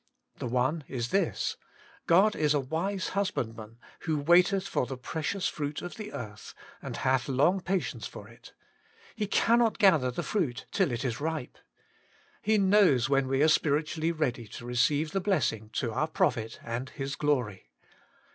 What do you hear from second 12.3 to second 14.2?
He knows when we are spiritually